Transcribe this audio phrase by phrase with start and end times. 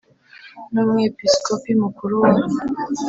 [0.73, 2.29] N umwepisikopi mukuru wa